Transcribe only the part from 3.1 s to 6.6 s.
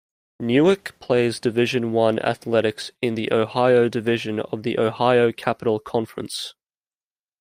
the Ohio Division of the Ohio Capital Conference.